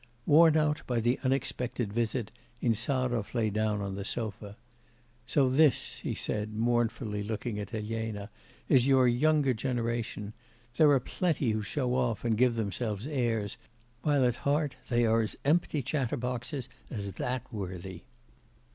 [0.25, 4.57] Worn out by the unexpected visit, Insarov lay down on the sofa.
[5.27, 8.31] 'So this,' he said, mournfully looking at Elena,
[8.67, 10.33] 'is your younger generation!
[10.77, 13.59] There are plenty who show off, and give themselves airs,
[14.01, 18.01] while at heart they are as empty chatterboxes as that worthy.